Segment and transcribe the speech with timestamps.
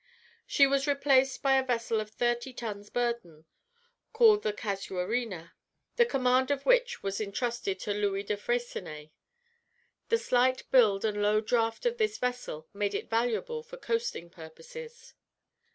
[0.47, 3.45] She was replaced by a vessel of thirty tons burden,
[4.13, 5.51] called the Casuarina,
[5.95, 9.11] the command of which was entrusted to Louis de Freycinet.
[10.09, 15.13] The slight build and low draught of this vessel made it valuable for coasting purposes.